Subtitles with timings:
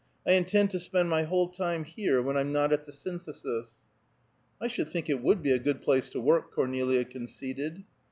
[0.25, 3.77] I intend to spend my whole time here when I'm not at the Synthesis."
[4.59, 7.83] "I should think it would be a good place to work," Cornelia conceded.